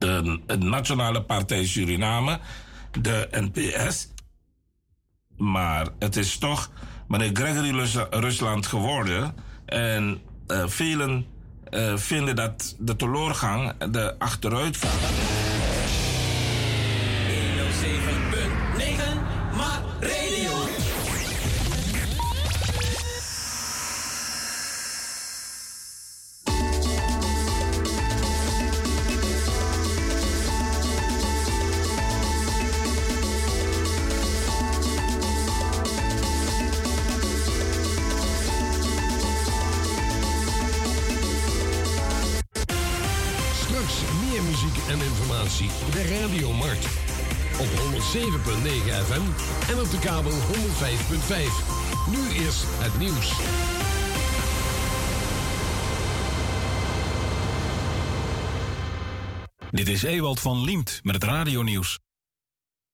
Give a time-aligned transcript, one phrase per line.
[0.00, 2.38] de, Nationale Partij Suriname,
[3.00, 4.08] de NPS.
[5.36, 6.70] Maar het is toch
[7.08, 9.34] meneer Gregory Rusland geworden.
[9.66, 11.26] En uh, velen
[11.70, 14.92] uh, vinden dat de teleurgang, de achteruitgang.
[48.44, 49.22] FM
[49.70, 50.36] en op de kabel 105.5.
[52.10, 53.32] Nu is het nieuws.
[59.70, 61.98] Dit is Ewald van Liemt met het radionieuws.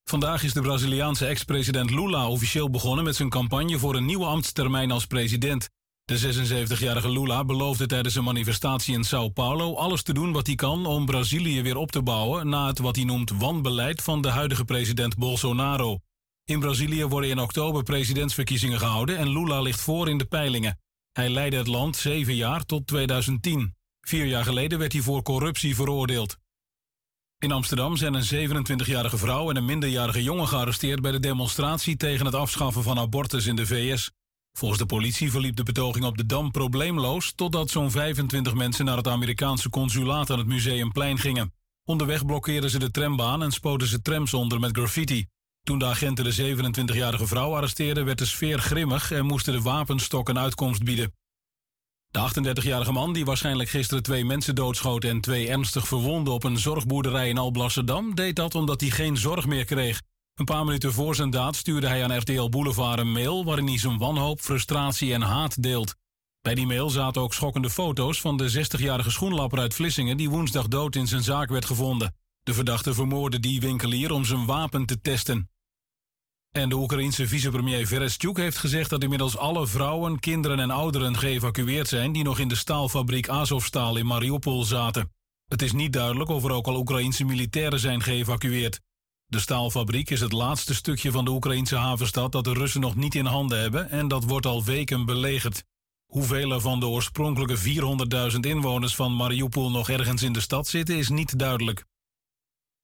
[0.04, 4.90] Vandaag is de Braziliaanse ex-president Lula officieel begonnen met zijn campagne voor een nieuwe ambtstermijn
[4.90, 5.68] als president.
[6.06, 10.54] De 76-jarige Lula beloofde tijdens een manifestatie in Sao Paulo alles te doen wat hij
[10.54, 14.28] kan om Brazilië weer op te bouwen na het wat hij noemt wanbeleid van de
[14.28, 15.98] huidige president Bolsonaro.
[16.44, 20.80] In Brazilië worden in oktober presidentsverkiezingen gehouden en Lula ligt voor in de peilingen.
[21.12, 23.74] Hij leidde het land zeven jaar tot 2010.
[24.00, 26.36] Vier jaar geleden werd hij voor corruptie veroordeeld.
[27.38, 32.26] In Amsterdam zijn een 27-jarige vrouw en een minderjarige jongen gearresteerd bij de demonstratie tegen
[32.26, 34.10] het afschaffen van abortus in de VS.
[34.56, 37.32] Volgens de politie verliep de betoging op de Dam probleemloos...
[37.34, 41.52] totdat zo'n 25 mensen naar het Amerikaanse consulaat aan het Museumplein gingen.
[41.84, 45.26] Onderweg blokkeerden ze de trambaan en spoten ze trams onder met graffiti.
[45.62, 48.04] Toen de agenten de 27-jarige vrouw arresteerden...
[48.04, 51.12] werd de sfeer grimmig en moesten de wapenstok een uitkomst bieden.
[52.06, 55.04] De 38-jarige man, die waarschijnlijk gisteren twee mensen doodschoot...
[55.04, 58.14] en twee ernstig verwonden op een zorgboerderij in Alblasserdam...
[58.14, 60.02] deed dat omdat hij geen zorg meer kreeg...
[60.36, 63.78] Een paar minuten voor zijn daad stuurde hij aan RTL Boulevard een mail waarin hij
[63.78, 65.94] zijn wanhoop, frustratie en haat deelt.
[66.42, 70.68] Bij die mail zaten ook schokkende foto's van de 60-jarige schoenlapper uit Vlissingen die woensdag
[70.68, 72.14] dood in zijn zaak werd gevonden.
[72.42, 75.50] De verdachte vermoordde die winkelier om zijn wapen te testen.
[76.50, 81.88] En de Oekraïense vicepremier Verestchuk heeft gezegd dat inmiddels alle vrouwen, kinderen en ouderen geëvacueerd
[81.88, 85.12] zijn die nog in de staalfabriek Azovstal in Mariupol zaten.
[85.48, 88.80] Het is niet duidelijk of er ook al Oekraïense militairen zijn geëvacueerd.
[89.26, 93.14] De staalfabriek is het laatste stukje van de Oekraïnse havenstad dat de Russen nog niet
[93.14, 95.64] in handen hebben en dat wordt al weken belegerd.
[96.06, 97.58] Hoeveel er van de oorspronkelijke
[98.32, 101.84] 400.000 inwoners van Mariupol nog ergens in de stad zitten is niet duidelijk.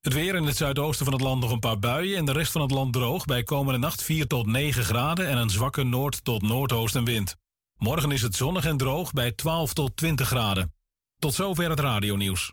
[0.01, 2.53] Het weer in het zuidoosten van het land nog een paar buien en de rest
[2.53, 6.25] van het land droog bij komende nacht 4 tot 9 graden en een zwakke noord-
[6.25, 7.37] tot noordoostenwind.
[7.77, 10.75] Morgen is het zonnig en droog bij 12 tot 20 graden.
[11.19, 12.53] Tot zover het radionieuws.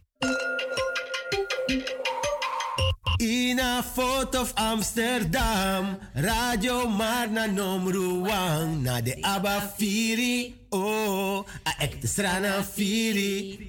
[3.20, 11.76] In a foto of Amsterdam, radio maar na nomruang, na de Abba Firi, oh, a
[11.78, 13.60] ekte strana Firi.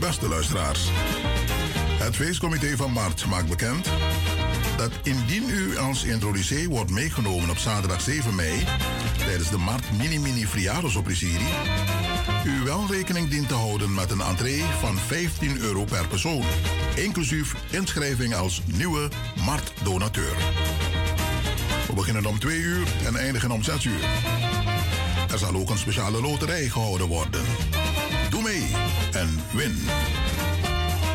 [0.00, 0.88] Beste luisteraars,
[1.98, 3.88] het feestcomité van Maart maakt bekend
[4.76, 8.64] dat indien u als introducee wordt meegenomen op zaterdag 7 mei
[9.18, 10.96] tijdens de Mart Mini Mini Friados
[12.46, 16.42] u wel rekening dient te houden met een entree van 15 euro per persoon,
[16.94, 19.08] inclusief inschrijving als nieuwe
[19.44, 20.36] marktdonateur.
[21.86, 24.04] We beginnen om 2 uur en eindigen om 6 uur.
[25.32, 27.42] Er zal ook een speciale loterij gehouden worden.
[28.30, 28.66] Doe mee
[29.12, 29.78] en win.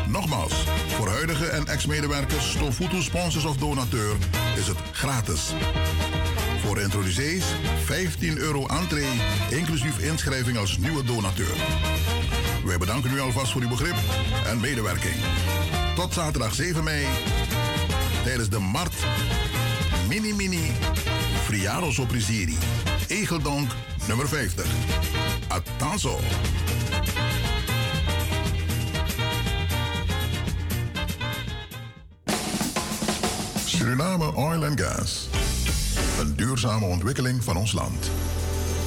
[0.08, 0.59] Nogmaals,
[1.70, 4.16] ex-medewerkers, stofvoedsel, sponsors of donateur
[4.56, 5.40] is het gratis.
[6.62, 7.44] Voor introducees
[7.84, 9.08] 15 euro entree,
[9.50, 11.54] inclusief inschrijving als nieuwe donateur.
[12.64, 13.96] Wij bedanken u alvast voor uw begrip
[14.46, 15.14] en medewerking.
[15.94, 17.06] Tot zaterdag 7 mei
[18.24, 18.94] tijdens de Mart
[20.08, 20.72] Mini Mini
[21.44, 22.10] Friaros op
[23.08, 23.70] Egeldonk
[24.06, 24.66] nummer 50.
[25.48, 26.18] Atanzo.
[33.90, 35.28] Suriname Oil and Gas
[36.20, 38.10] een duurzame ontwikkeling van ons land.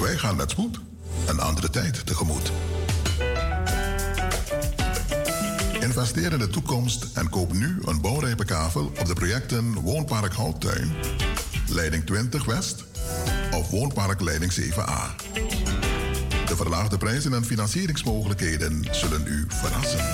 [0.01, 0.79] Wij gaan met spoed
[1.27, 2.51] een andere tijd tegemoet.
[5.79, 10.91] Investeer in de toekomst en koop nu een bouwrijpe kavel op de projecten Woonpark Houttuin,
[11.67, 12.83] Leiding 20 West
[13.51, 15.15] of Woonpark Leiding 7A.
[16.45, 20.05] De verlaagde prijzen en financieringsmogelijkheden zullen u verrassen.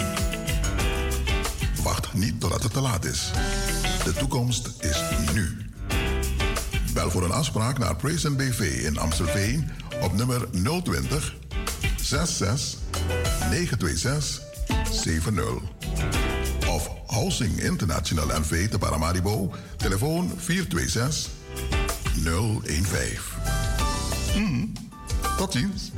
[1.83, 3.31] Wacht niet totdat het te laat is.
[4.09, 5.01] De toekomst is
[5.33, 5.57] nu.
[6.93, 9.71] Bel voor een afspraak naar Praise BV in Amstelveen
[10.01, 10.47] op nummer
[10.83, 11.35] 020
[12.01, 12.79] 66
[13.49, 14.41] 926
[14.91, 15.45] 70.
[16.67, 21.31] Of Housing International NV te Paramaribo, telefoon 426
[22.23, 23.19] 015.
[24.35, 24.71] Mm,
[25.37, 25.91] tot ziens.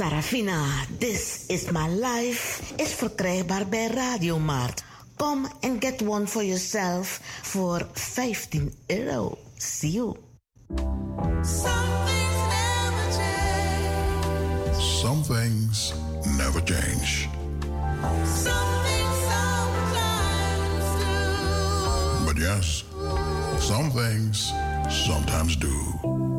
[0.00, 0.64] Sarafina,
[0.98, 4.84] This is My Life is verkrijgbaar bij Radiomarkt.
[5.16, 9.38] Kom en get one for yourself voor 15 euro.
[9.56, 10.16] See you.
[14.78, 15.94] Some things
[16.36, 17.28] never change.
[18.44, 22.24] Some things sometimes do.
[22.24, 22.84] But yes,
[23.58, 24.52] some things
[24.88, 26.29] sometimes do.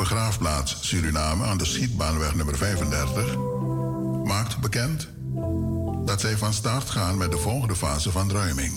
[0.00, 3.36] Begraafplaats Suriname aan de Schietbaanweg nummer 35
[4.24, 5.08] maakt bekend
[6.04, 8.72] dat zij van start gaan met de volgende fase van ruiming.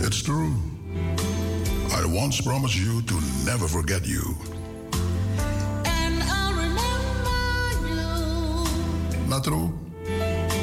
[0.00, 0.52] It's true.
[1.92, 4.36] I once promised you to never forget you.
[9.28, 9.72] Natro,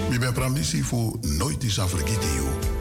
[0.10, 2.77] mi ben pramisi fu nooit is vergeten you.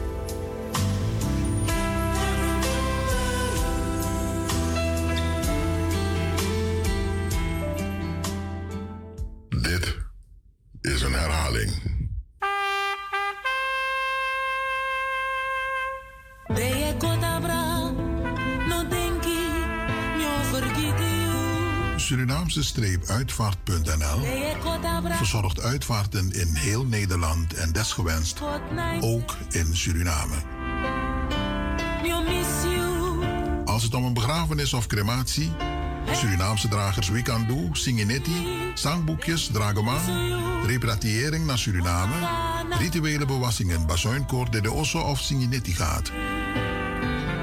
[22.46, 24.20] Surinaamse streep uitvaart.nl
[25.16, 28.40] verzorgt uitvaarten in heel Nederland en desgewenst
[29.00, 30.34] ook in Suriname.
[33.64, 35.52] Als het om een begrafenis of crematie,
[36.12, 39.98] Surinaamse dragers Wikandu, Singinetti, zangboekjes, dragoma,
[40.66, 42.14] repatriëring naar Suriname,
[42.78, 46.12] rituele bewassingen, bazuinkoor, de osso of Singinetti gaat.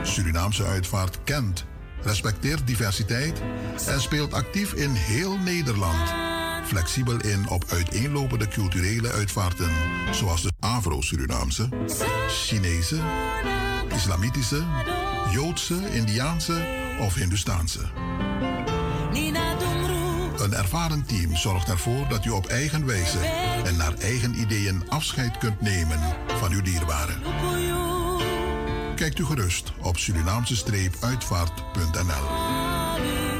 [0.03, 1.65] Surinaamse uitvaart kent,
[2.05, 3.41] respecteert diversiteit
[3.87, 6.09] en speelt actief in heel Nederland.
[6.65, 9.69] Flexibel in op uiteenlopende culturele uitvaarten,
[10.11, 11.69] zoals de Afro-Surinaamse,
[12.27, 12.97] Chinese,
[13.95, 14.63] Islamitische,
[15.31, 16.65] Joodse, Indiaanse
[16.99, 17.79] of Hindustaanse.
[20.37, 23.19] Een ervaren team zorgt ervoor dat u op eigen wijze
[23.65, 27.21] en naar eigen ideeën afscheid kunt nemen van uw dierbaren.
[29.03, 32.25] Kijkt u gerust op Surinaamse-uitvaart.nl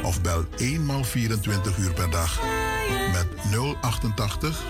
[0.02, 2.40] of bel eenmaal 24 uur per dag
[3.12, 3.26] met
[3.80, 4.62] 088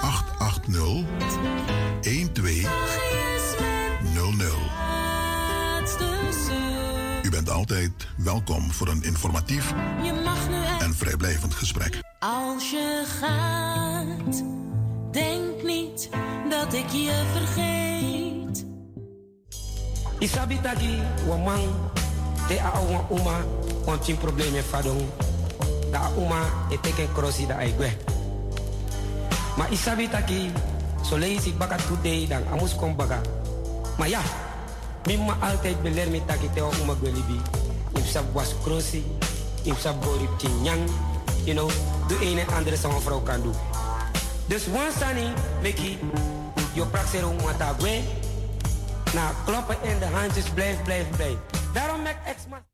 [0.00, 1.04] 880
[2.02, 2.68] 1200.
[7.22, 9.74] U bent altijd welkom voor een informatief
[10.80, 12.00] en vrijblijvend gesprek.
[12.18, 14.44] Als je gaat,
[15.12, 16.08] denk niet
[16.50, 18.27] dat ik je vergeet.
[20.18, 20.98] Isabi tagi
[21.30, 21.62] wamang
[22.50, 23.38] te a awa uma
[23.86, 24.98] wan tin probleme fadong
[25.94, 26.42] da uma
[26.74, 27.86] e teke crossi da ai gwe.
[29.54, 30.50] Ma isabi taki
[31.06, 33.22] so leisi baka today dan amus kom baka.
[33.94, 34.22] Maar ja,
[35.06, 37.38] mimma altijd beler mi taki te uma gwelibi.
[37.94, 39.06] If sab was crossi,
[39.62, 40.82] if sab borip tinyang,
[41.46, 41.70] you know,
[42.10, 43.54] de een en andere sama vrouw kan doen.
[44.50, 45.30] Dus one sani
[45.62, 45.98] meki,
[46.74, 48.02] yo gwe,
[49.14, 51.36] nou, kloppen in de handjes, blijf, blijf, blijf.
[51.72, 52.66] Daarom met Exma.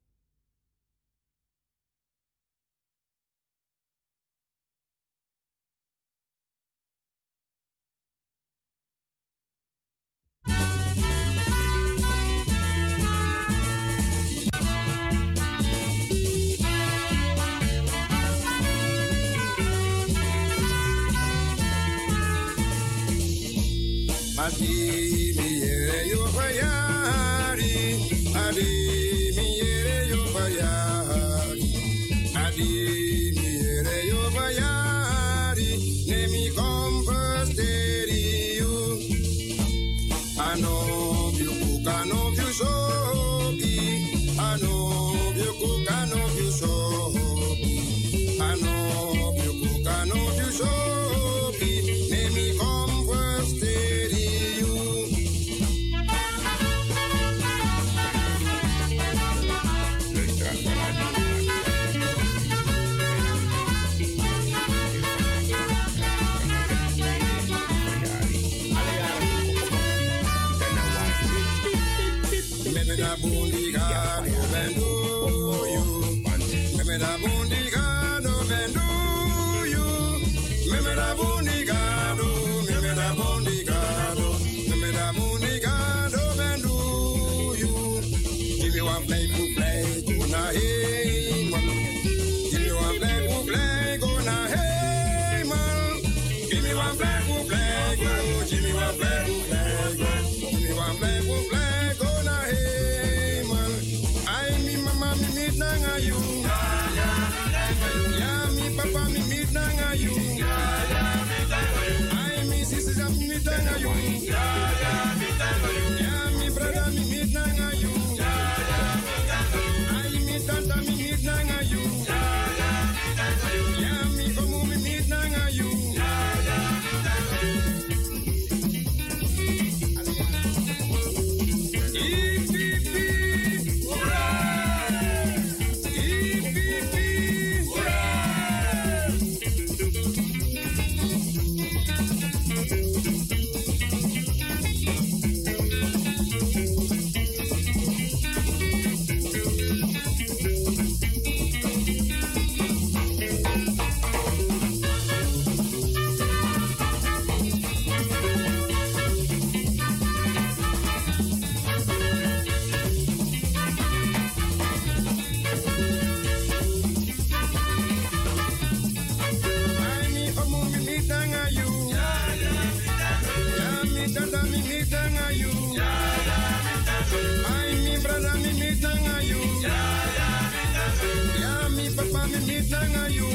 [182.75, 183.29] mitanga you.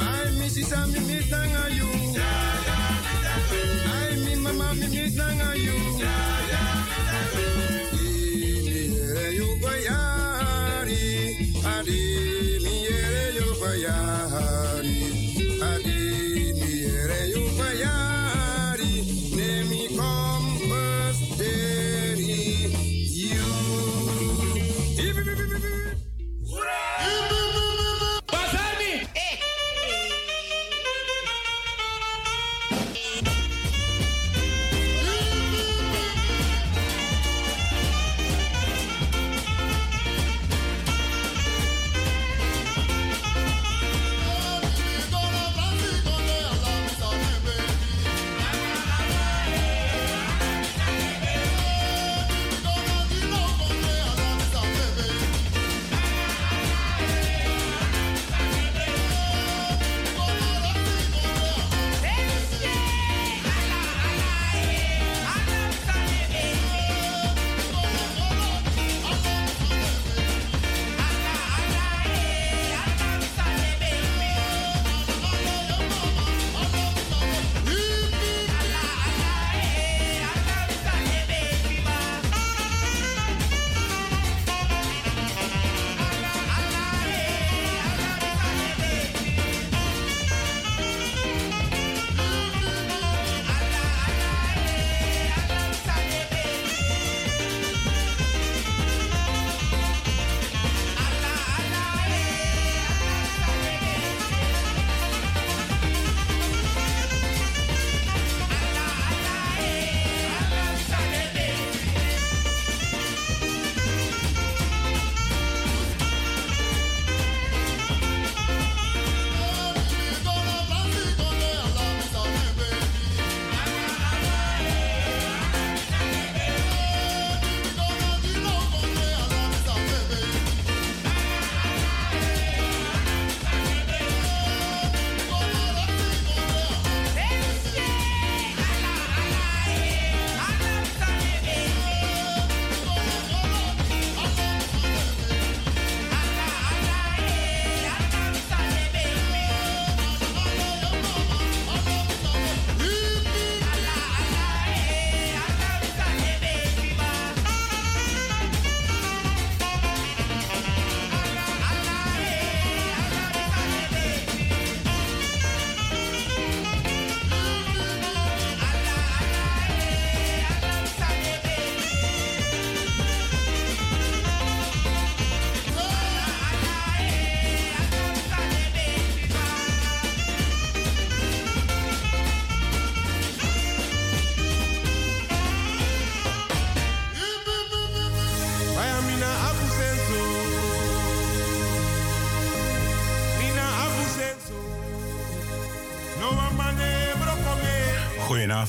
[0.00, 0.86] I miss it, I
[1.74, 1.89] you.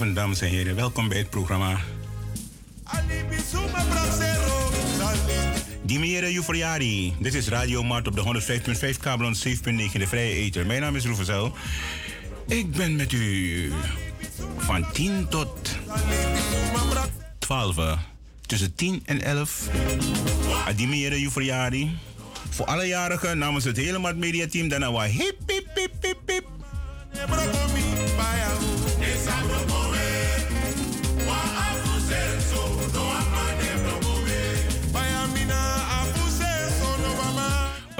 [0.01, 0.75] Goedenavond, dames en heren.
[0.75, 1.79] Welkom bij het programma.
[5.81, 7.13] Dimere Jufriari.
[7.19, 8.41] Dit is Radio Mart op de
[8.93, 9.33] 105.5 kabel 7.9
[9.91, 10.65] de Vrije Eter.
[10.65, 11.53] Mijn naam is Roevenzel.
[12.47, 13.71] Ik ben met u
[14.57, 15.77] van 10 tot
[17.39, 17.97] 12.
[18.45, 19.69] Tussen 10 en 11.
[20.67, 21.97] Adimere Jufriari.
[22.49, 24.67] Voor alle jarigen namens het hele Mart Media Team.
[24.67, 25.60] Daarna wa hip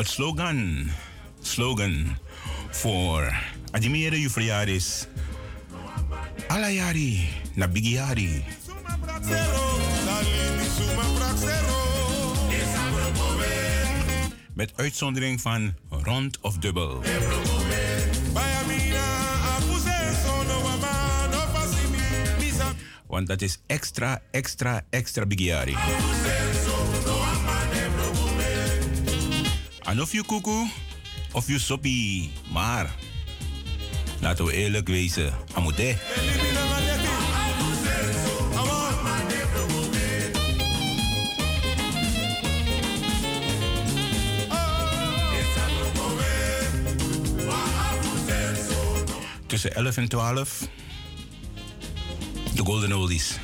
[0.03, 0.89] Slogan,
[1.41, 2.17] slogan
[2.69, 3.33] voor
[3.71, 5.07] Adimere Jufriari is
[6.47, 8.43] Alayari na Bigiari.
[14.53, 17.03] Met uitzondering van rond of dubbel.
[23.07, 25.75] Want dat is extra, extra, extra bigiari.
[29.91, 30.69] En of je koekoe,
[31.31, 32.31] of je soppie.
[32.51, 32.95] Maar,
[34.19, 35.95] laten we eerlijk wezen, amute.
[49.47, 50.67] Tussen 11 en 12.
[52.55, 53.39] De Golden Oldies.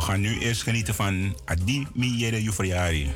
[0.00, 3.10] We gaan nu eerst genieten van Adi Miere Jufriari.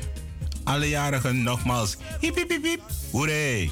[0.63, 1.97] Alle jarigen nogmaals.
[2.19, 2.81] Hip hip hip hip.
[3.11, 3.69] Hoeré.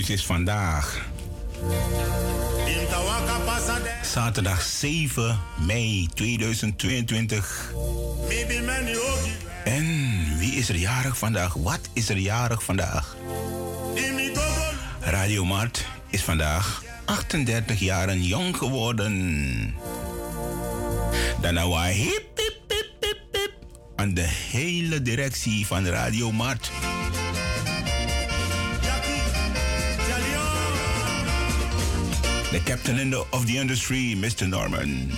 [0.09, 1.07] is vandaag.
[4.03, 7.73] Zaterdag 7 mei 2022.
[9.64, 9.87] En
[10.38, 11.55] wie is er jarig vandaag?
[11.55, 13.16] Wat is er jarig vandaag?
[15.01, 19.75] Radio Mart is vandaag 38 jaren jong geworden.
[21.40, 23.53] Daarna hip, hip, hip, hip, hip
[23.97, 26.71] aan de hele directie van Radio Mart.
[32.53, 34.49] the captain in the, of the industry, Mr.
[34.49, 35.11] Norman.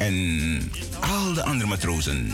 [0.00, 0.70] and
[1.02, 2.28] all the andere matrozen.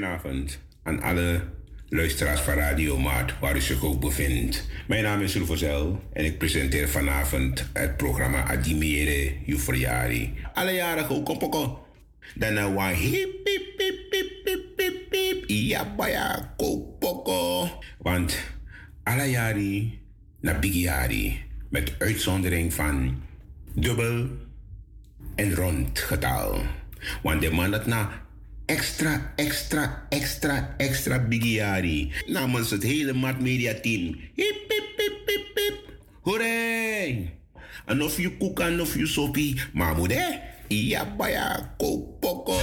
[0.00, 1.40] Goedenavond aan alle
[1.88, 4.68] luisteraars van Radio Maat, waar u zich ook bevindt.
[4.88, 10.34] Mijn naam is Rufozel en ik presenteer vanavond het programma Adimere Jufriari.
[10.54, 11.88] Alle jarigen ook op.
[12.34, 15.44] Dan een wa hip hip hip hip hip hip hip.
[15.46, 16.54] Ja baya
[16.98, 17.68] poko.
[17.98, 18.38] Want
[19.02, 20.00] alle jari
[20.40, 23.22] na bigiari met uitzondering van
[23.74, 24.28] dubbel
[25.34, 26.62] en rond getal.
[27.22, 28.28] Want de man dat na
[28.70, 32.12] extra, extra, extra, extra bigiari.
[32.26, 34.14] Namens het hele Mart Media team.
[34.34, 35.88] Hip, hip, hip, hip!
[37.86, 39.60] En of je koek en of je soppie.
[39.72, 40.38] Maar moet hè?
[40.68, 42.58] Ja, baya, kopoko.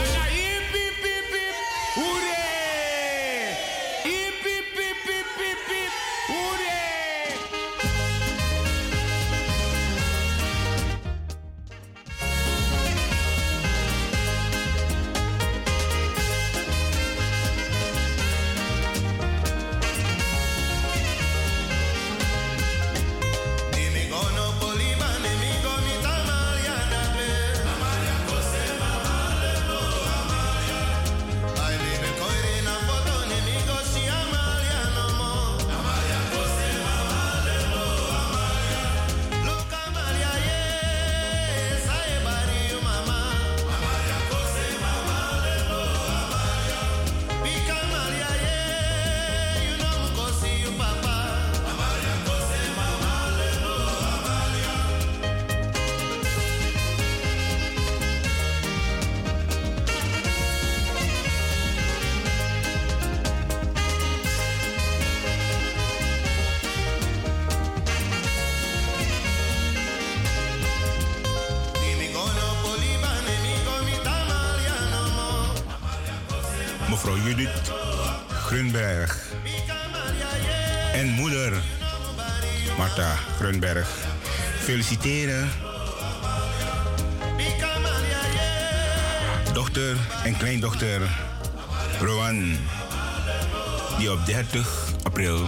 [95.27, 95.47] 30 april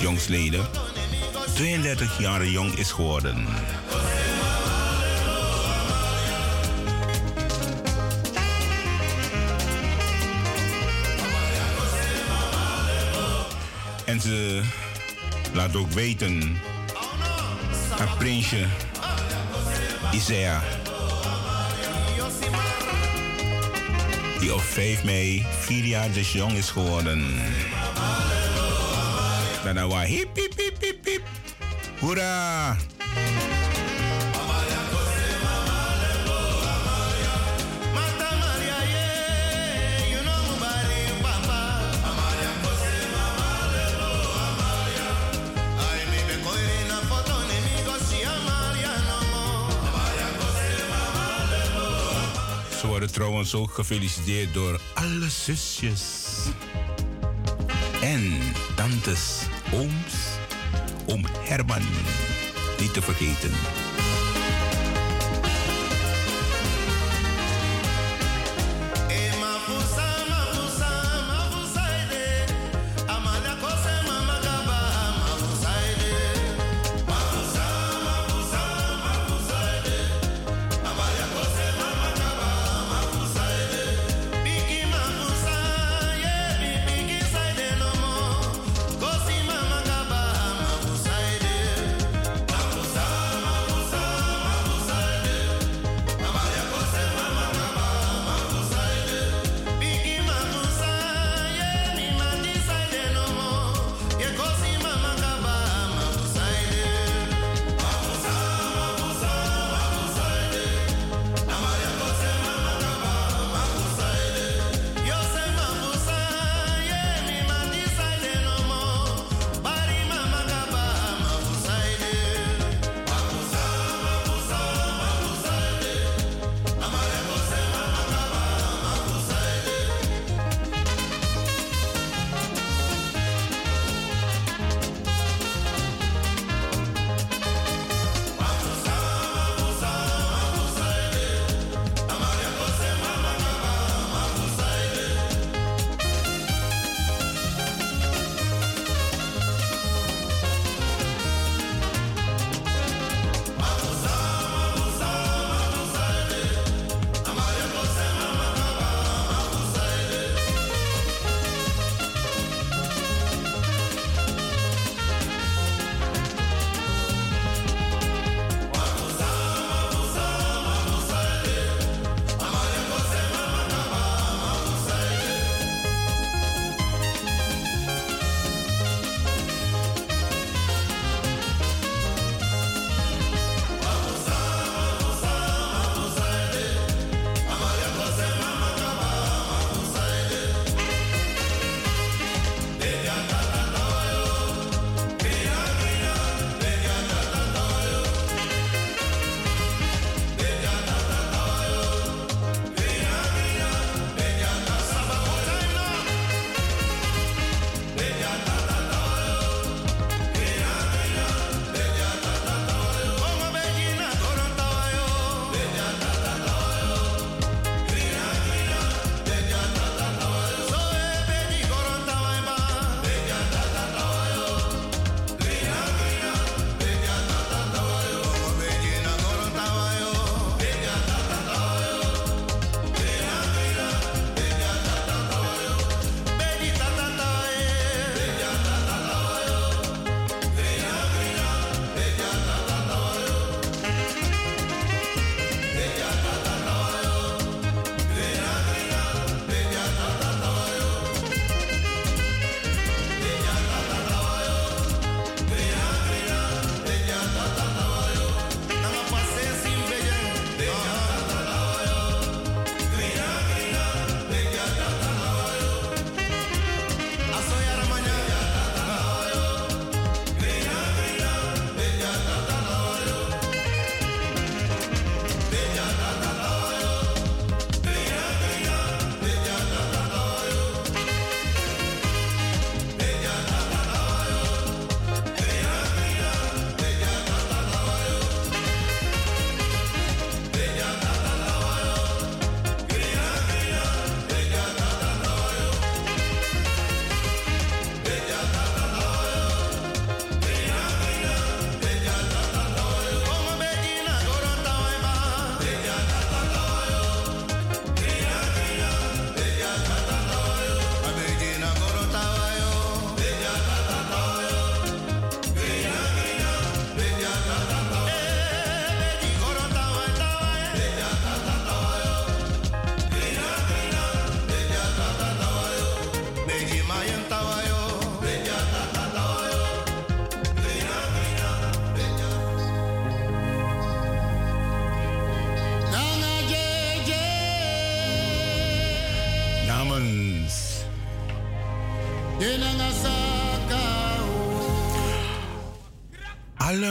[0.00, 0.66] jongsleden
[1.54, 3.46] 32 jaar jong is geworden.
[14.04, 14.62] En ze
[15.52, 16.60] laat ook weten,
[17.98, 18.66] haar prinsje
[20.12, 20.62] Isaiah,
[24.38, 27.24] die op 5 mei vier jaar dus jong is geworden.
[29.66, 31.22] Daarna was hip hip hip hip hip.
[31.98, 32.76] Hoera!
[52.80, 56.26] Ze worden trouwens ook gefeliciteerd door alle zusjes.
[58.00, 58.38] En
[58.74, 60.14] tantes, ooms,
[61.06, 61.82] oom Herman.
[62.80, 63.85] Niet te vergeten.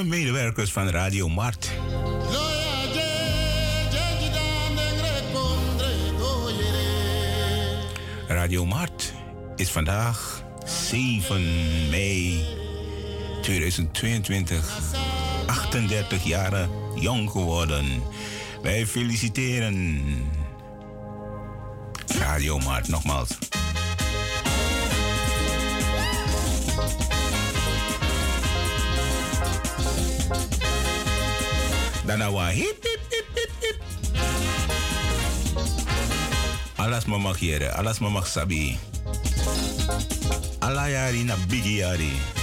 [0.08, 1.72] Medewerkers van Radio Mart.
[8.28, 9.14] Radio Mart
[9.56, 11.42] is vandaag 7
[11.90, 12.46] mei
[13.42, 14.80] 2022
[15.48, 17.86] 38 jaren jong geworden.
[18.62, 20.02] Wij feliciteren
[22.20, 23.45] Radio Mart nogmaals.
[36.78, 38.78] Alas mama kiere, alas mama sabi.
[40.62, 42.35] Ala yari na bigi yari.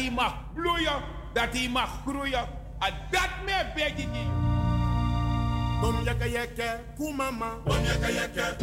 [0.00, 2.44] hij mag bloeien, dat hij mag groeien.
[2.78, 4.08] En dat meer beetje.
[5.80, 7.50] Bom jaka jaka, kumama.
[7.64, 8.56] Bom jaka jaka,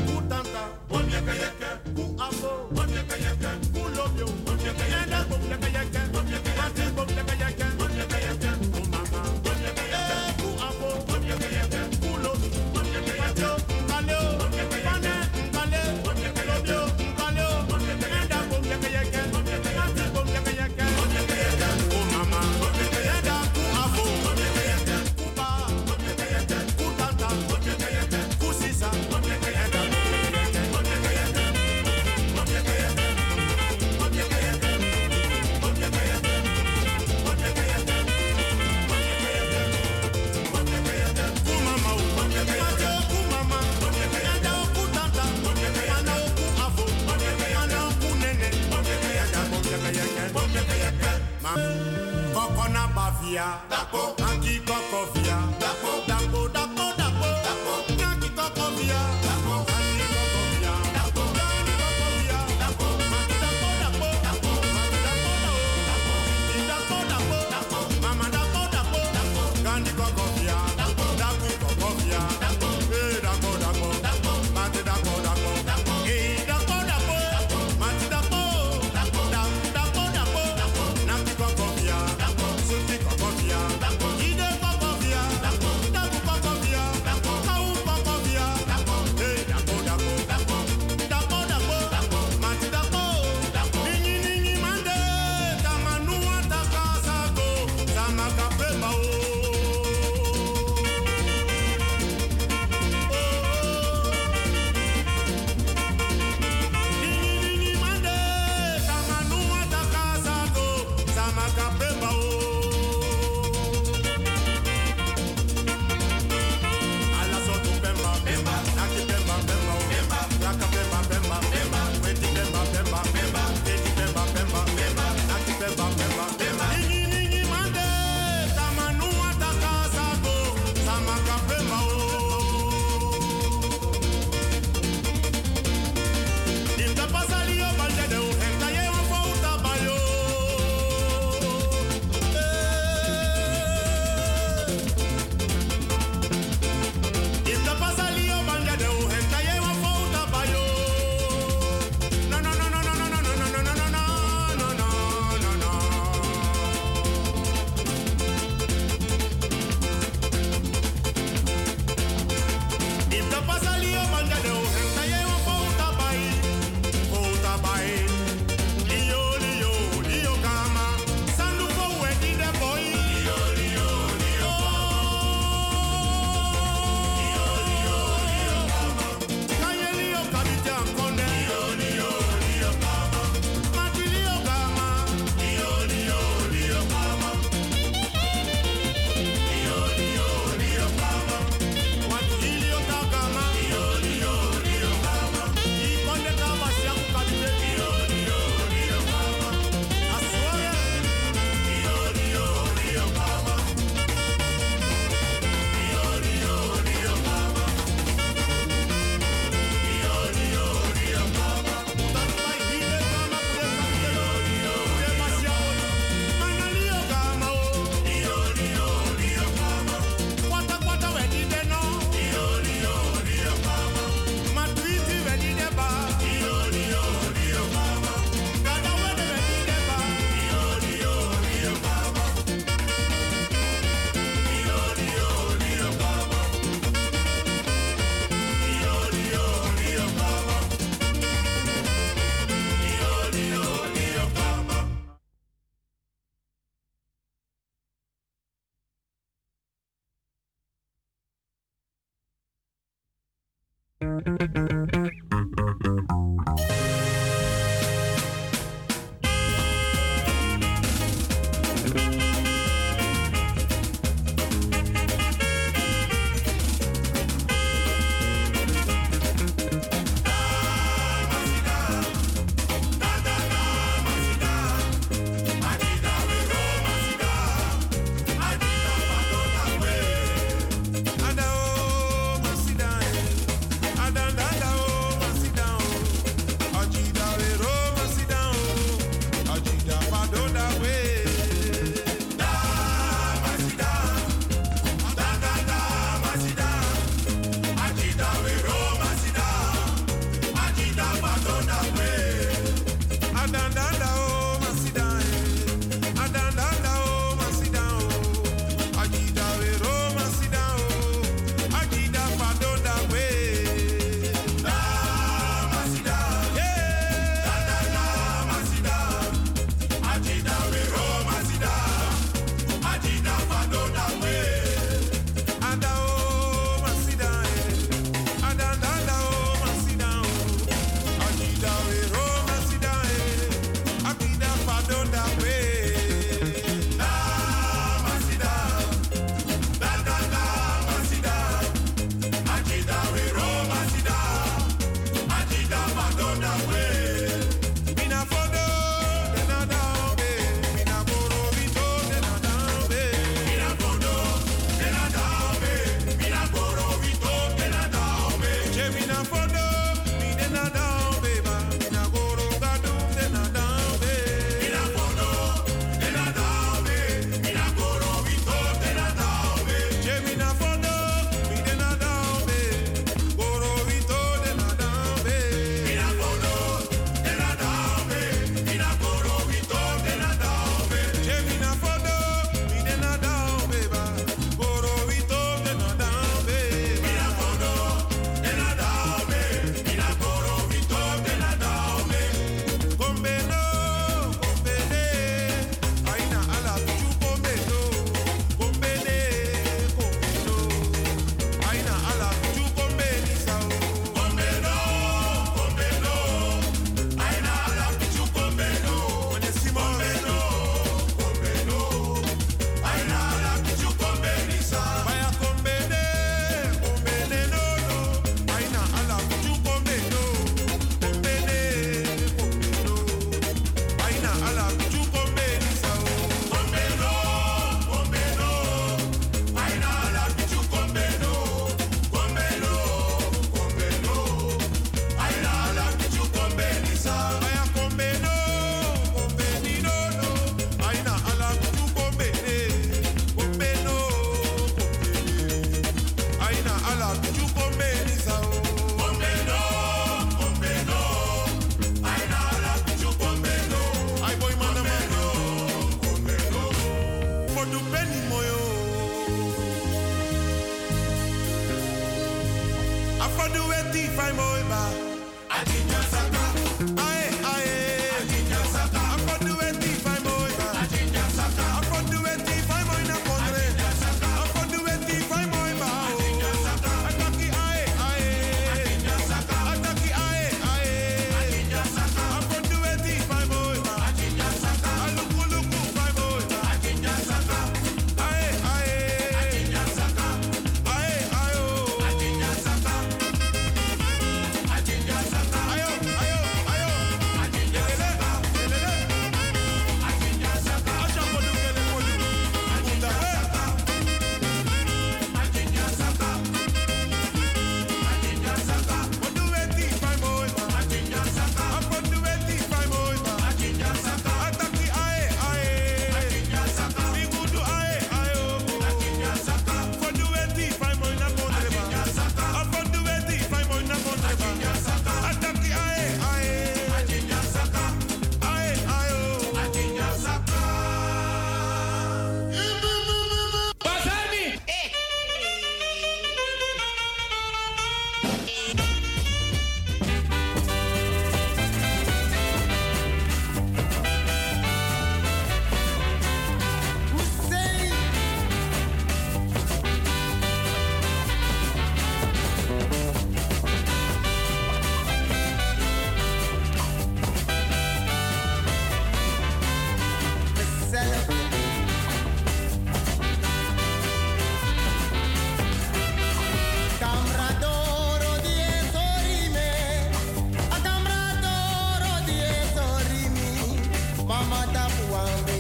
[574.28, 575.60] Mama tapu ambe,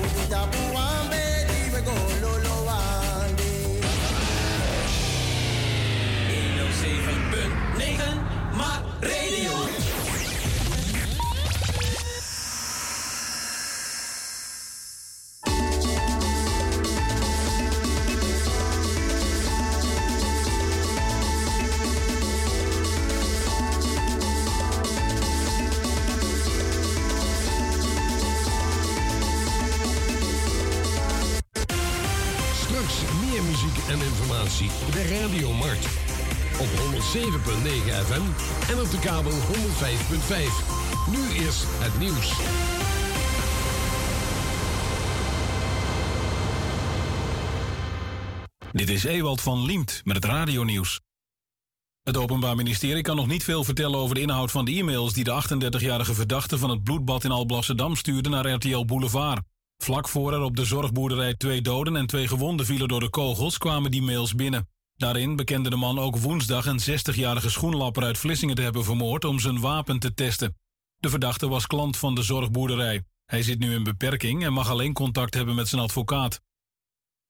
[0.00, 0.71] ubi tapu
[37.12, 38.22] FM
[38.70, 39.36] en op de kabel 105.5.
[41.10, 42.36] Nu is het nieuws.
[48.72, 51.00] Dit is Ewald van Liemt met het radionieuws.
[52.02, 55.24] Het Openbaar Ministerie kan nog niet veel vertellen over de inhoud van de e-mails die
[55.24, 59.40] de 38-jarige verdachte van het bloedbad in Alblasserdam stuurde naar RTL Boulevard.
[59.76, 63.58] Vlak voor er op de zorgboerderij twee doden en twee gewonden vielen door de kogels
[63.58, 64.68] kwamen die mails binnen.
[64.96, 69.38] Daarin bekende de man ook woensdag een 60-jarige schoenlapper uit Vlissingen te hebben vermoord om
[69.38, 70.56] zijn wapen te testen.
[70.98, 73.02] De verdachte was klant van de zorgboerderij.
[73.24, 76.40] Hij zit nu in beperking en mag alleen contact hebben met zijn advocaat.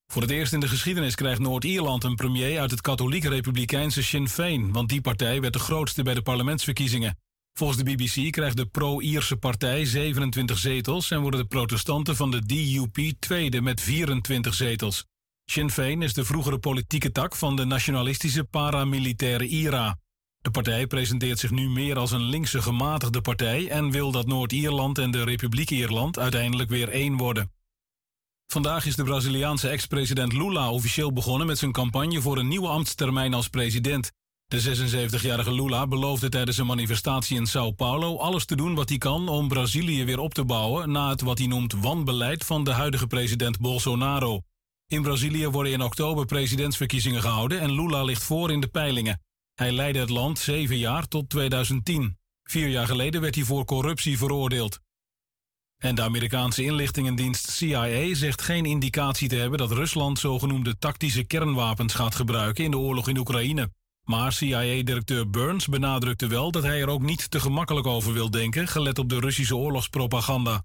[0.06, 4.72] Voor het eerst in de geschiedenis krijgt Noord-Ierland een premier uit het katholiek-republikeinse Sinn Féin,
[4.72, 7.18] want die partij werd de grootste bij de parlementsverkiezingen.
[7.52, 12.46] Volgens de BBC krijgt de pro-Ierse partij 27 zetels en worden de protestanten van de
[12.46, 15.06] DUP tweede met 24 zetels.
[15.52, 19.98] Sinn Féin is de vroegere politieke tak van de nationalistische paramilitaire IRA.
[20.40, 24.98] De partij presenteert zich nu meer als een linkse gematigde partij en wil dat Noord-Ierland
[24.98, 27.52] en de Republiek Ierland uiteindelijk weer één worden.
[28.46, 33.34] Vandaag is de Braziliaanse ex-president Lula officieel begonnen met zijn campagne voor een nieuwe ambtstermijn
[33.34, 34.10] als president.
[34.46, 38.98] De 76-jarige Lula beloofde tijdens een manifestatie in Sao Paulo alles te doen wat hij
[38.98, 42.72] kan om Brazilië weer op te bouwen na het wat hij noemt wanbeleid van de
[42.72, 44.42] huidige president Bolsonaro.
[44.92, 49.20] In Brazilië worden in oktober presidentsverkiezingen gehouden en Lula ligt voor in de peilingen.
[49.54, 52.18] Hij leidde het land zeven jaar tot 2010.
[52.42, 54.80] Vier jaar geleden werd hij voor corruptie veroordeeld.
[55.78, 61.94] En de Amerikaanse inlichtingendienst CIA zegt geen indicatie te hebben dat Rusland zogenoemde tactische kernwapens
[61.94, 63.72] gaat gebruiken in de oorlog in Oekraïne.
[64.04, 68.68] Maar CIA-directeur Burns benadrukte wel dat hij er ook niet te gemakkelijk over wil denken,
[68.68, 70.64] gelet op de Russische oorlogspropaganda.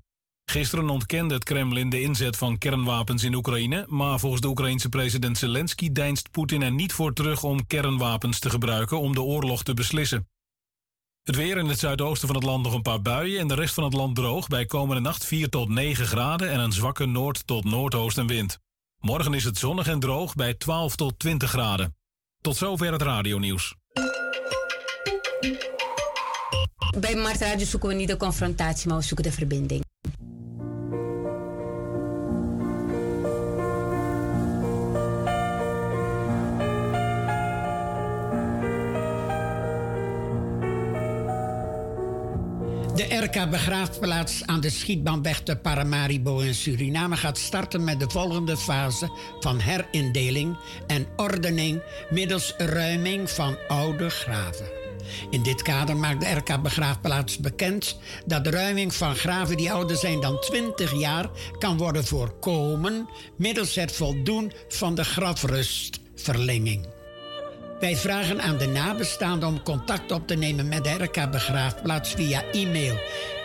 [0.51, 5.37] Gisteren ontkende het Kremlin de inzet van kernwapens in Oekraïne, maar volgens de Oekraïense president
[5.37, 9.73] Zelensky deinst Poetin er niet voor terug om kernwapens te gebruiken om de oorlog te
[9.73, 10.27] beslissen.
[11.23, 13.73] Het weer in het zuidoosten van het land nog een paar buien en de rest
[13.73, 17.47] van het land droog bij komende nacht 4 tot 9 graden en een zwakke noord-
[17.47, 18.59] tot noordoostenwind.
[18.99, 21.95] Morgen is het zonnig en droog bij 12 tot 20 graden.
[22.41, 23.75] Tot zover het radionieuws.
[26.99, 29.85] Bij Mart Radio zoeken we niet de confrontatie, maar we zoeken de verbinding.
[42.97, 48.57] De RK Begraafplaats aan de schietbaanweg te Paramaribo in Suriname gaat starten met de volgende
[48.57, 54.65] fase van herindeling en ordening middels ruiming van oude graven.
[55.29, 59.97] In dit kader maakt de RK Begraafplaats bekend dat de ruiming van graven die ouder
[59.97, 61.29] zijn dan 20 jaar
[61.59, 66.96] kan worden voorkomen middels het voldoen van de grafrustverlenging.
[67.79, 72.43] Wij vragen aan de nabestaanden om contact op te nemen met de RK Begraafplaats via
[72.51, 72.99] e-mail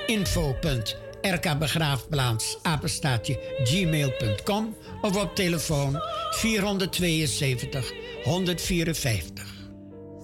[0.06, 2.58] info.rkbegraafplaats
[5.00, 7.92] of op telefoon 472
[8.24, 9.50] 154.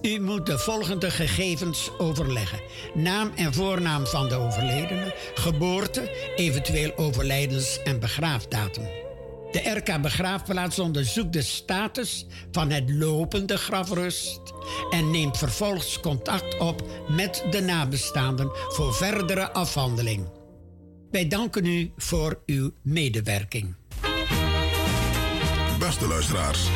[0.01, 2.59] U moet de volgende gegevens overleggen:
[2.93, 9.08] naam en voornaam van de overledene, geboorte, eventueel overlijdens- en begraafdatum.
[9.51, 14.39] De RK Begraafplaats onderzoekt de status van het lopende grafrust
[14.89, 20.27] en neemt vervolgens contact op met de nabestaanden voor verdere afhandeling.
[21.11, 23.75] Wij danken u voor uw medewerking.
[25.79, 26.67] Beste luisteraars,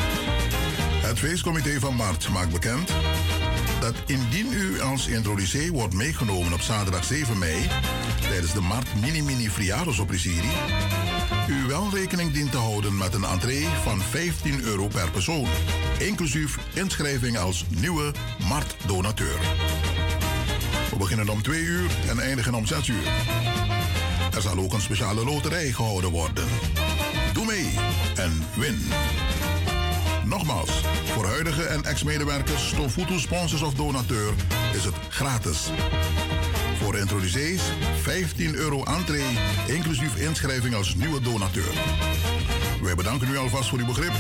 [1.02, 2.92] het feestcomité van Maart maakt bekend
[3.84, 7.68] dat indien u als introducee wordt meegenomen op zaterdag 7 mei
[8.30, 10.52] tijdens de Mart Mini Mini Friados op Risiri,
[11.48, 15.48] u wel rekening dient te houden met een entree van 15 euro per persoon,
[16.00, 18.12] inclusief inschrijving als nieuwe
[18.48, 19.40] Mart-donateur.
[20.90, 23.08] We beginnen om 2 uur en eindigen om 6 uur.
[24.36, 26.46] Er zal ook een speciale loterij gehouden worden.
[27.34, 27.74] Doe mee
[28.16, 28.82] en win.
[30.34, 34.34] Nogmaals, voor huidige en ex-medewerkers, Stofutu sponsors of donateur
[34.74, 35.70] is het gratis.
[36.82, 37.62] Voor introducees
[38.02, 39.24] 15 euro entree,
[39.68, 41.74] inclusief inschrijving als nieuwe donateur.
[42.82, 44.14] Wij bedanken u alvast voor uw begrip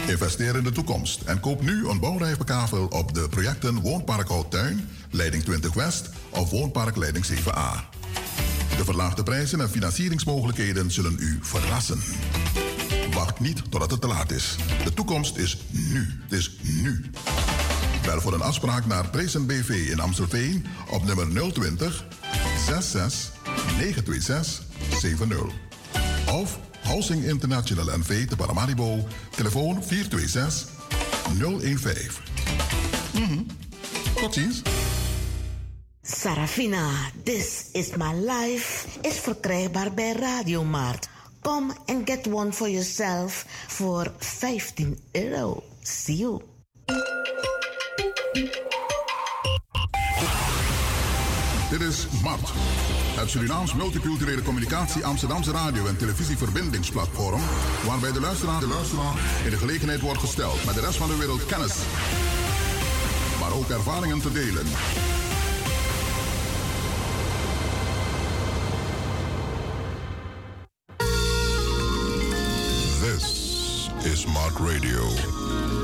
[0.06, 4.88] Investeer in de toekomst en koop nu een bouwrijpe kavel op de projecten Woonpark Houttuin,
[5.10, 8.00] Leiding 20 West of Woonpark Leiding 7A.
[8.76, 12.00] De verlaagde prijzen en financieringsmogelijkheden zullen u verrassen.
[13.14, 14.56] Wacht niet totdat het te laat is.
[14.84, 16.20] De toekomst is nu.
[16.22, 17.10] Het is nu.
[18.02, 22.04] Bel voor een afspraak naar Prezen BV in Amstelveen op nummer 020
[22.66, 23.32] 66
[23.78, 24.64] 926
[25.00, 25.38] 70.
[26.32, 29.06] Of Housing International NV te Paramaribo,
[29.36, 30.66] telefoon 426
[31.38, 32.10] 015.
[33.14, 33.40] Mhm.
[34.20, 34.62] Tot ziens.
[36.02, 36.88] Sarafina,
[37.24, 41.08] This is My Life is verkrijgbaar bij Radiomarkt.
[41.40, 45.62] Kom en get one for yourself voor 15 euro.
[45.82, 46.40] See you.
[51.70, 52.52] Dit is MART,
[53.22, 57.40] het Surinaams Multiculturele Communicatie Amsterdamse Radio- en Televisieverbindingsplatform,
[57.86, 58.66] waarbij de luisteraar, de
[59.44, 61.76] in de gelegenheid wordt gesteld met de rest van de wereld kennis,
[63.40, 64.66] maar ook ervaringen te delen.
[73.00, 75.81] This is Mark Radio.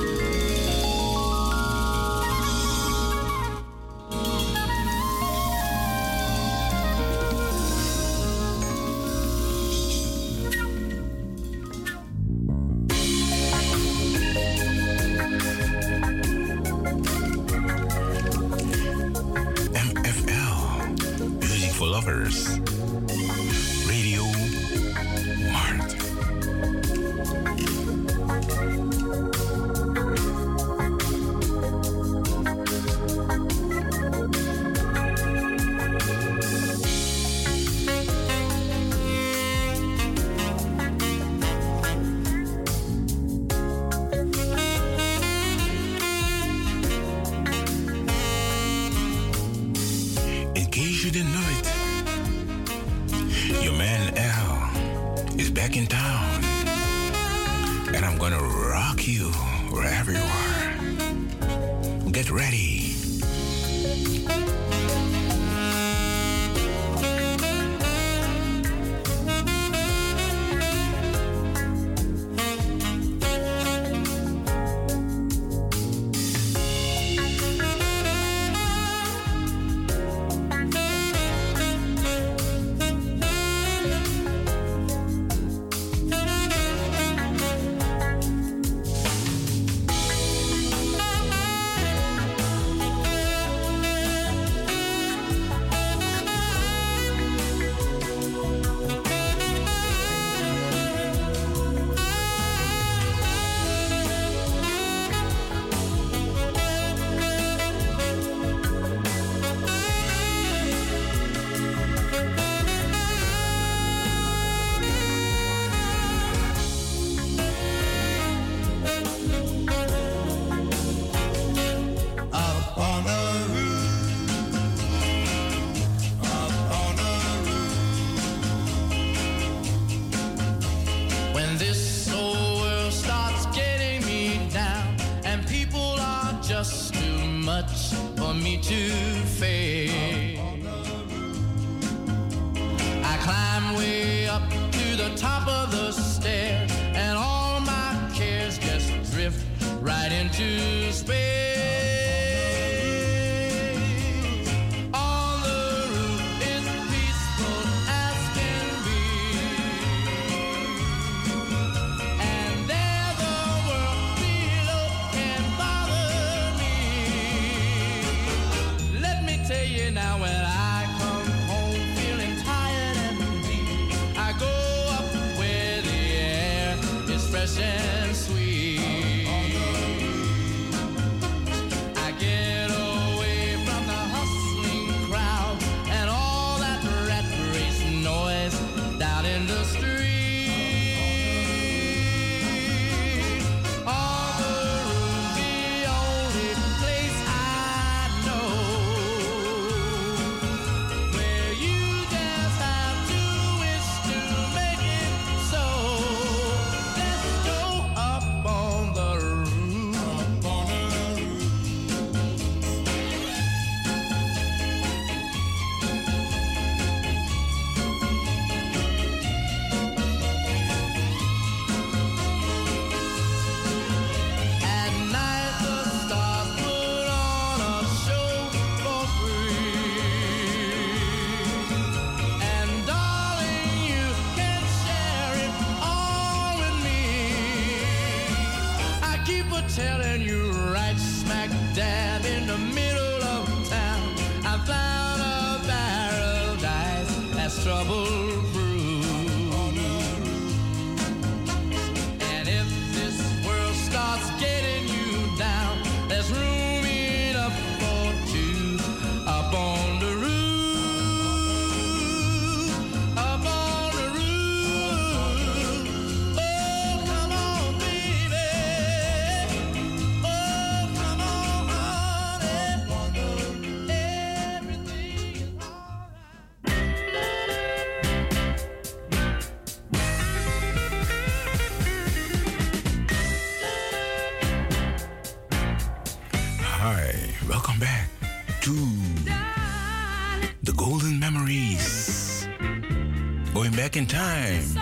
[294.08, 294.77] Time.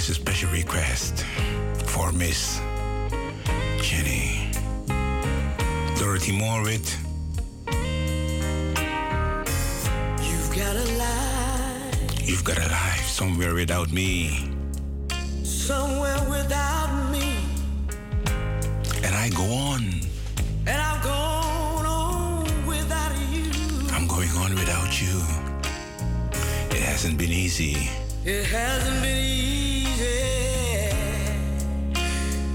[0.00, 1.26] this is a special request
[1.84, 2.58] for Miss
[3.82, 4.50] Jenny.
[5.98, 6.88] Dorothy Moore You've
[10.56, 12.26] got a life.
[12.26, 14.48] You've got a life somewhere without me.
[15.42, 17.36] Somewhere without me.
[19.04, 19.82] And I go on.
[20.66, 23.52] And I'm going on without you.
[23.92, 25.20] I'm going on without you.
[26.70, 27.90] It hasn't been easy.
[28.22, 30.04] It hasn't been easy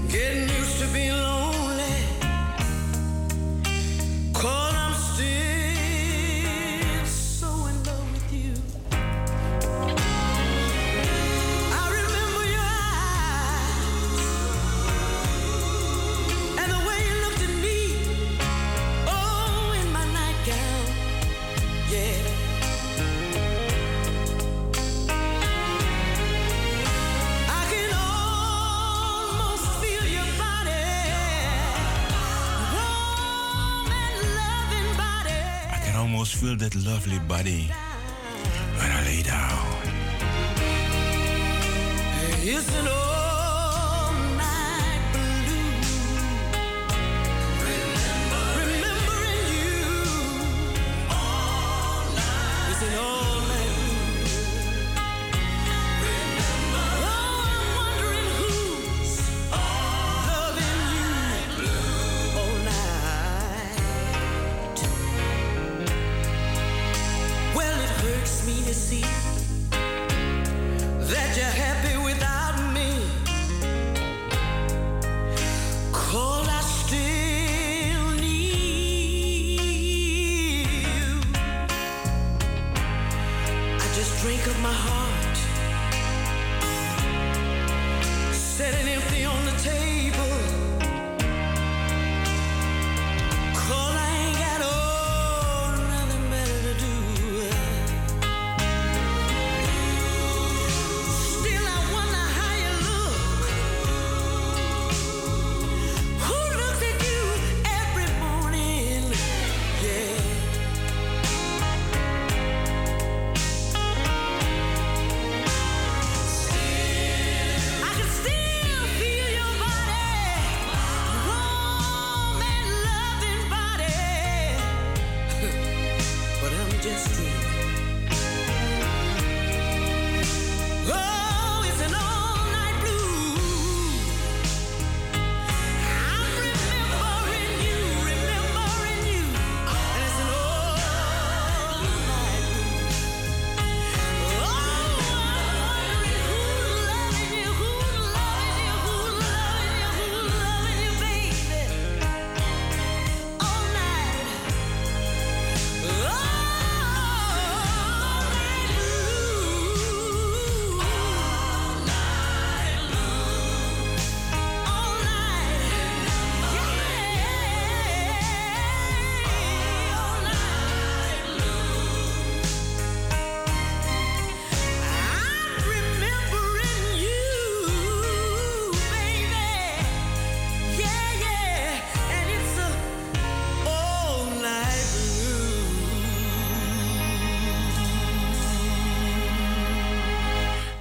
[0.08, 0.45] getting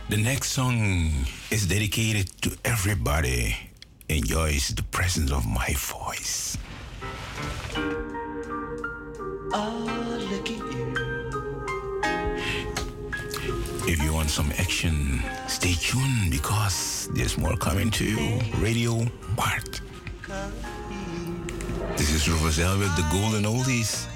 [0.07, 3.57] The next song is dedicated to everybody
[4.07, 6.59] enjoys the presence of my voice.
[9.51, 10.93] Oh, look at you.
[13.91, 18.39] If you want some action, stay tuned because there's more coming to you.
[18.57, 19.81] Radio Bart.
[21.97, 24.14] This is Rufus with the Golden Oldies.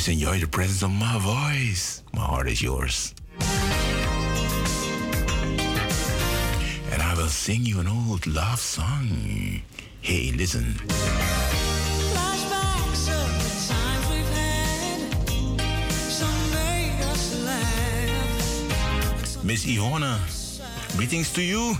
[0.00, 2.02] just enjoy the presence of my voice.
[2.14, 3.14] My heart is yours.
[6.90, 9.60] And I will sing you an old love song.
[10.00, 10.74] Hey, listen.
[19.44, 20.18] Miss Iona,
[20.96, 21.76] greetings to you.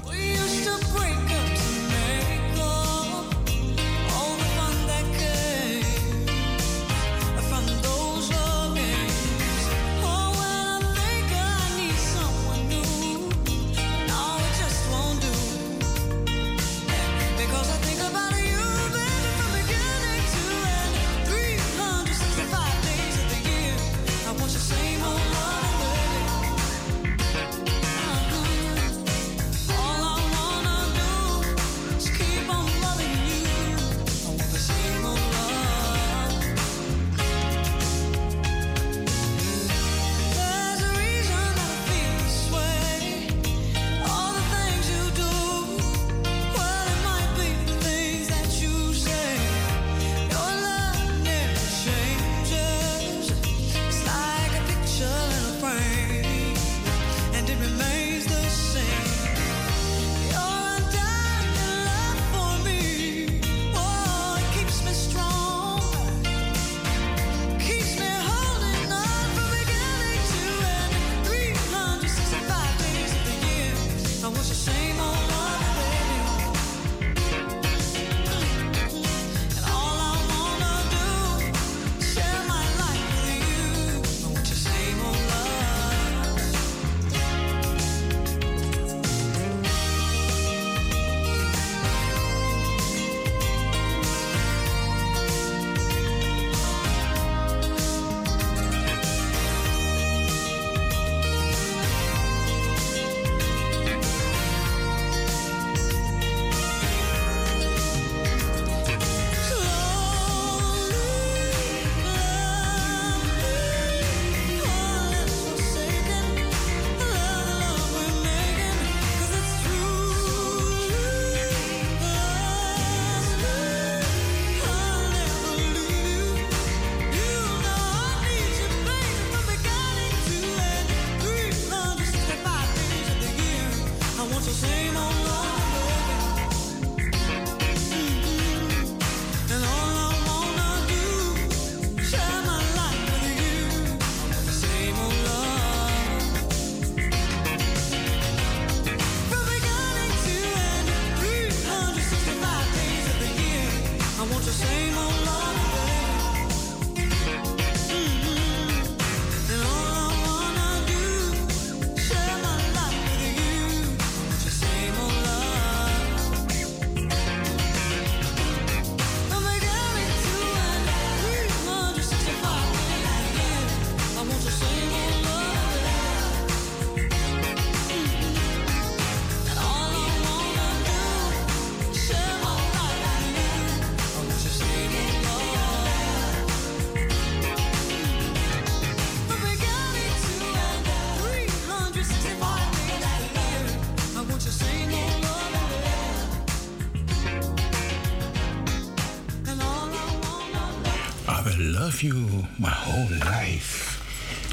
[203.20, 204.02] life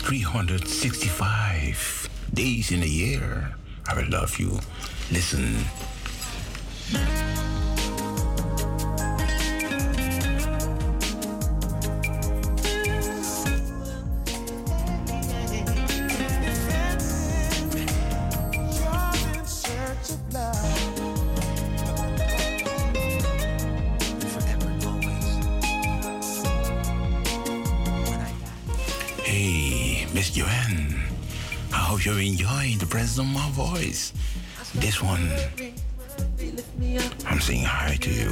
[0.05, 3.55] 365 days in a year.
[3.87, 4.59] I will love you.
[5.11, 5.57] Listen.
[34.87, 35.29] this one,
[37.25, 38.31] I'm saying hi to you.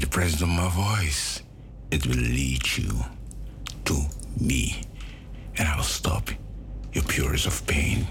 [0.00, 1.42] the presence of my voice,
[1.90, 3.04] it will lead you
[3.84, 4.02] to
[4.40, 4.82] me,
[5.56, 6.30] and I will stop
[6.92, 8.06] your purest of pain.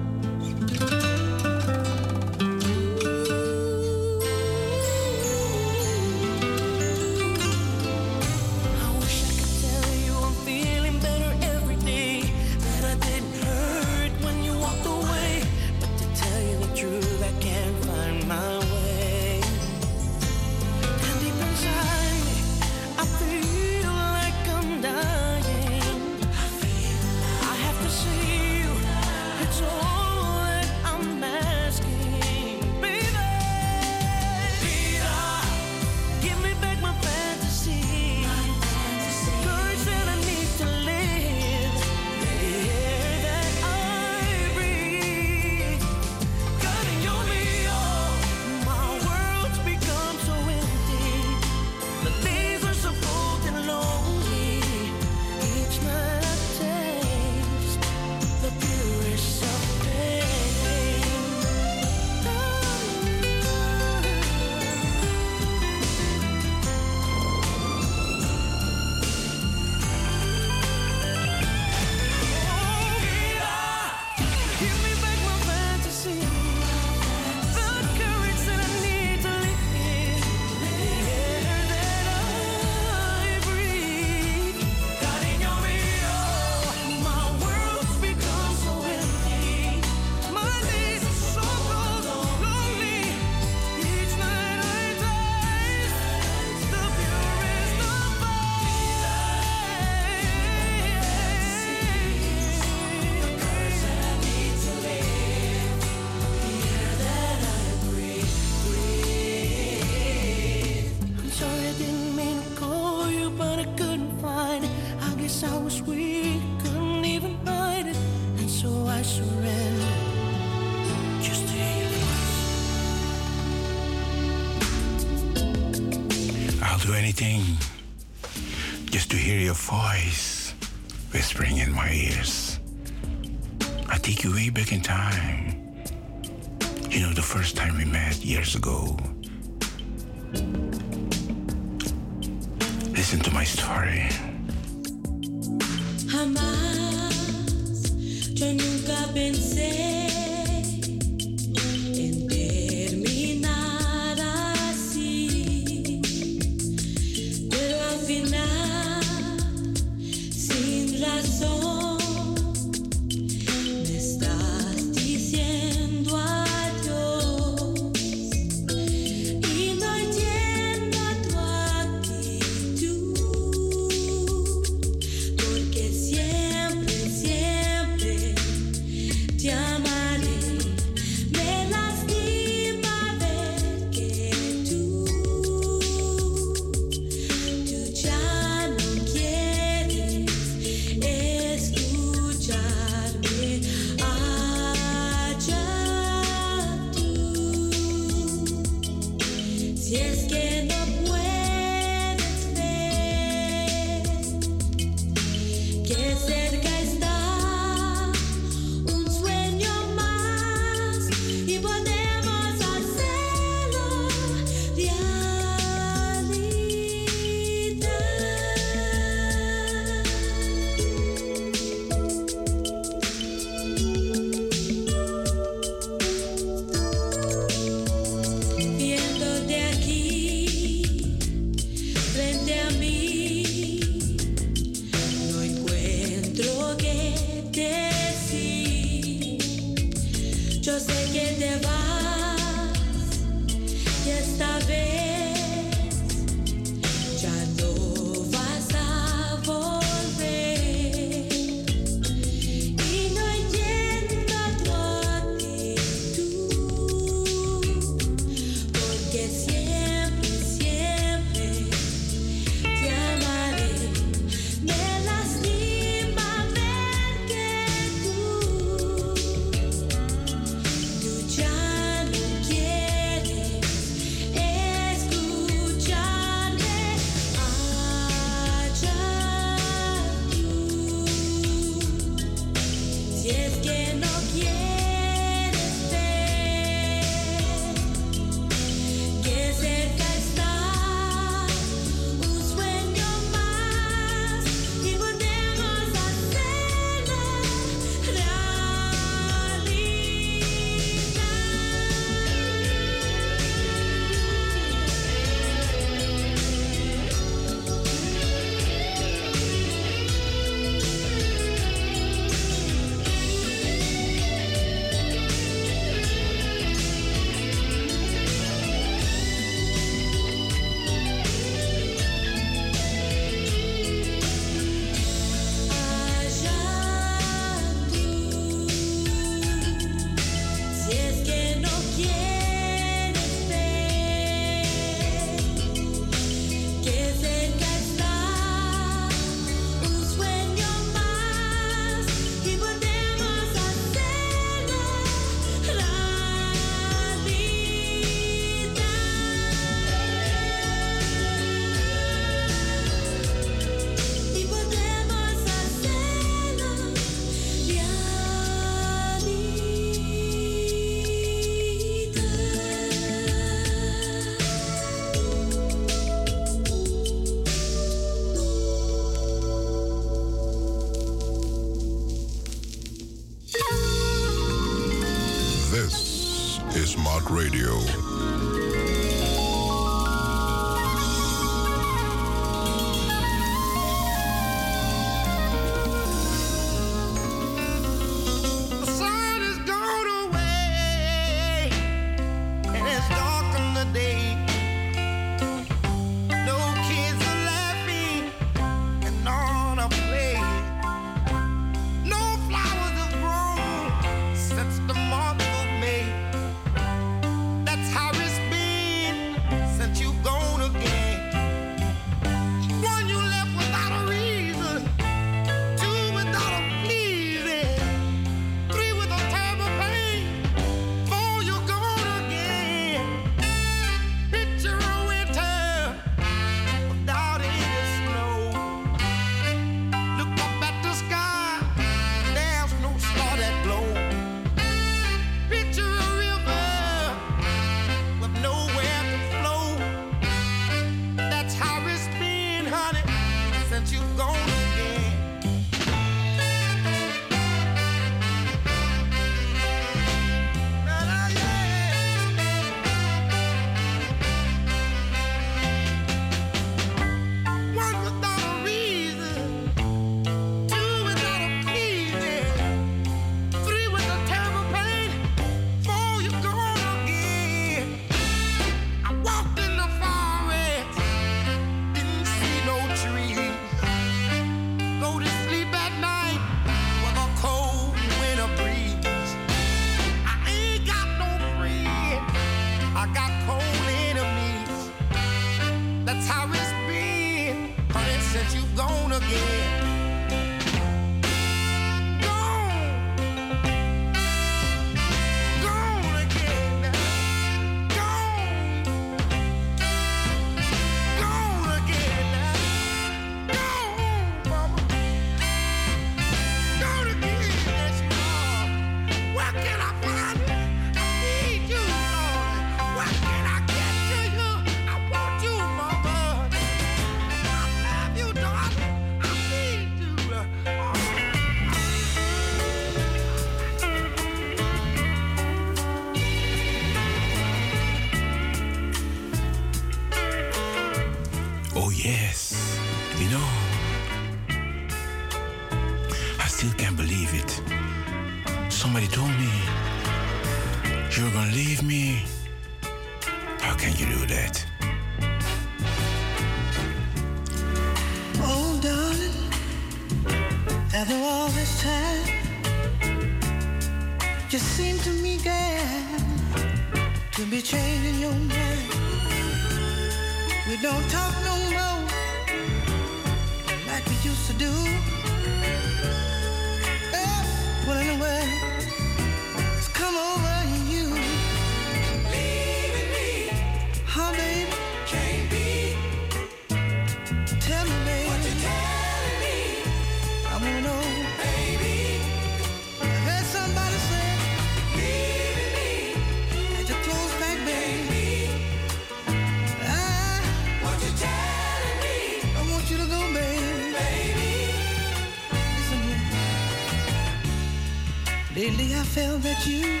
[599.64, 600.00] you.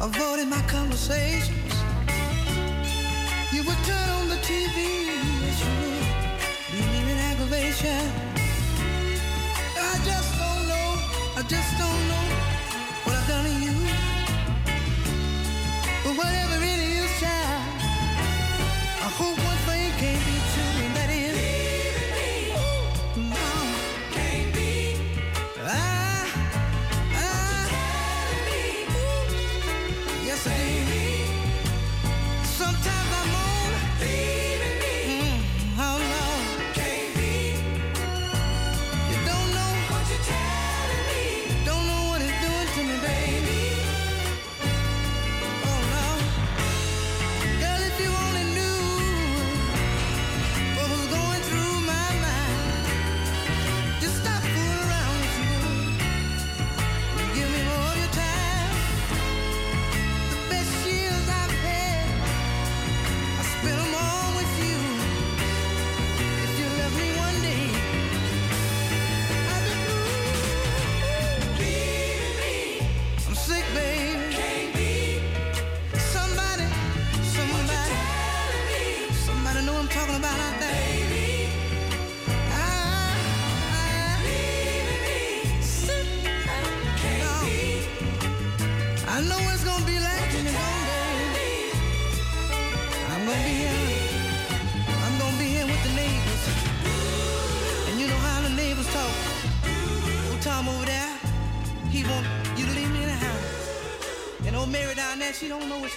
[0.00, 1.59] Avoiding my conversation.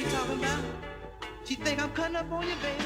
[0.04, 0.64] she talking about?
[1.46, 2.83] She think I'm cutting up on you, baby.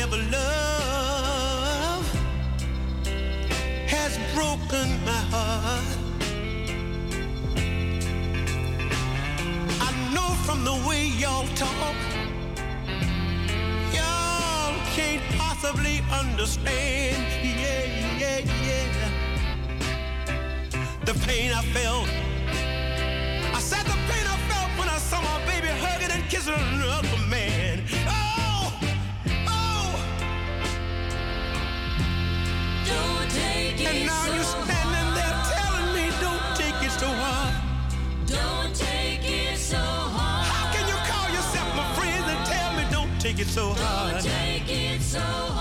[0.00, 2.04] ever love
[3.88, 5.86] has broken my heart.
[9.80, 11.96] I know from the way y'all talk,
[13.96, 17.16] y'all can't possibly understand.
[17.42, 17.84] Yeah,
[18.18, 19.10] yeah, yeah.
[21.06, 22.08] The pain I felt.
[23.54, 27.05] I said the pain I felt when I saw my baby hugging and kissing another.
[43.56, 44.12] so hard.
[44.12, 45.55] Don't take it so hard.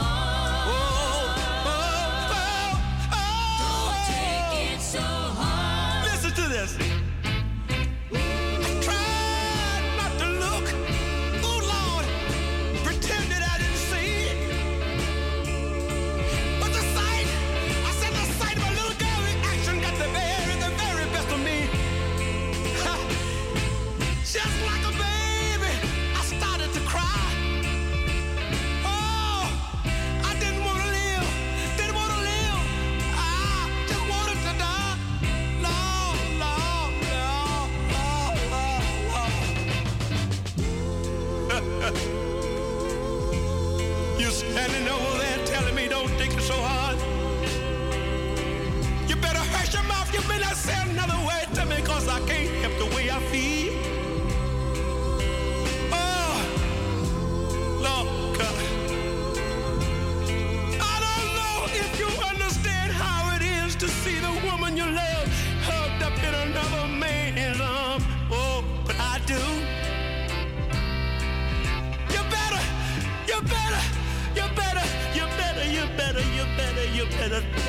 [77.30, 77.65] better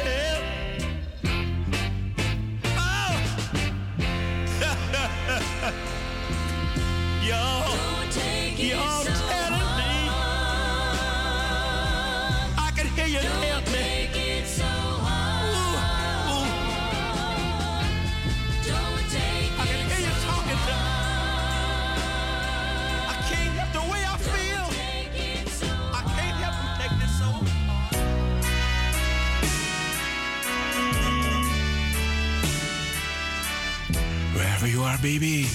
[35.03, 35.47] baby.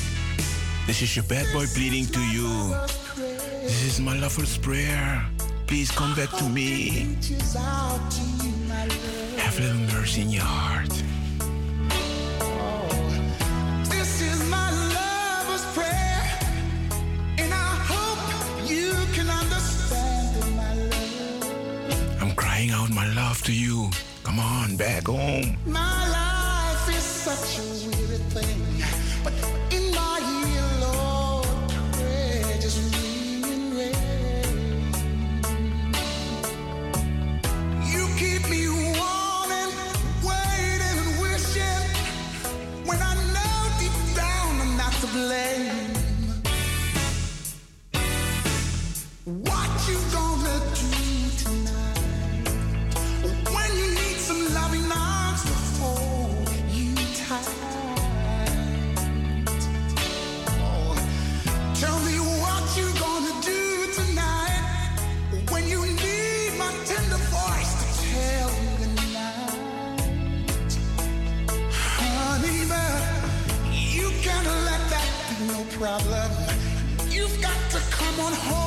[0.88, 2.76] This is your bad boy pleading to you.
[3.64, 5.26] This is my lover's prayer.
[5.68, 7.16] Please come back to me.
[9.38, 10.92] Have a little mercy in your heart.
[22.20, 23.90] I'm crying out my love to you.
[24.24, 25.58] Come on, back home.
[25.66, 28.61] My life is such a weird thing.
[78.14, 78.61] I'm on hold.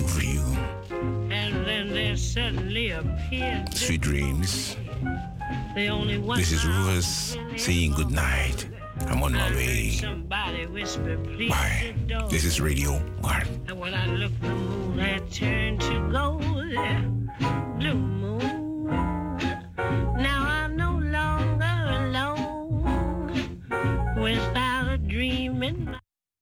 [0.00, 0.40] much you.
[1.30, 4.76] And then there suddenly appeared sweet dreams.
[5.74, 8.68] The only one this is Rufus saying good night.
[9.08, 10.00] I'm on my way.
[10.28, 11.94] Bye.
[12.30, 13.46] This is Radio One.